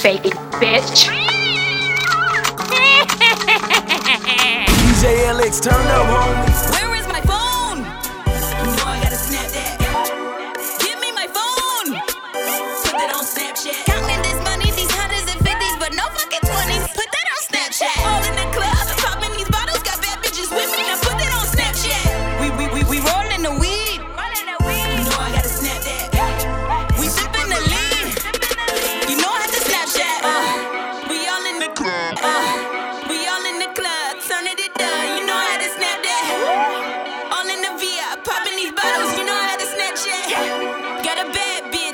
[0.00, 0.32] fake
[0.62, 1.04] bitch.
[4.70, 6.19] DJ Alex, turn up.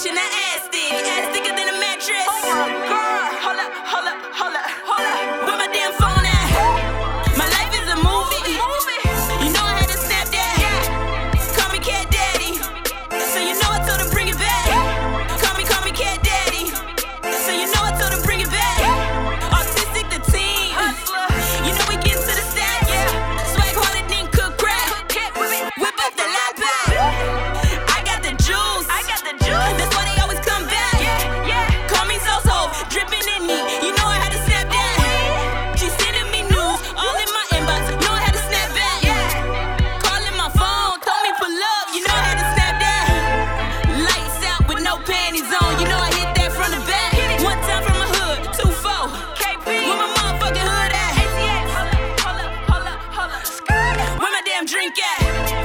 [0.00, 0.49] bitch in the ass.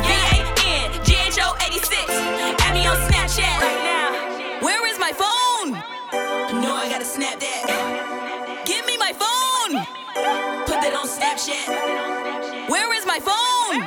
[0.08, 2.06] V-A-N, G-H-O 86.
[2.64, 4.64] Add me on Snapchat right now.
[4.64, 5.76] Where is my phone?
[6.14, 7.04] I'm I gotta.
[8.64, 9.84] Give me my phone.
[10.64, 12.70] Put that on Snapchat.
[12.70, 13.84] Where is my phone?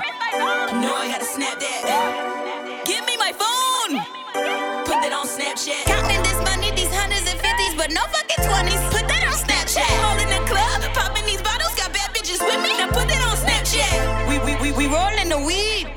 [0.83, 2.85] No, I gotta snap that.
[2.85, 4.05] Give me my phone.
[4.85, 5.87] Put that on Snapchat.
[5.87, 8.98] Counting this money, these hundreds and fifties, but no fucking twenties.
[14.79, 15.89] We rolling the weed.